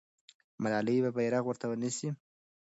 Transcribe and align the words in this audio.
ملالۍ 0.61 0.97
به 1.03 1.09
بیرغ 1.17 1.43
ورته 1.47 1.65
نیسي. 1.81 2.09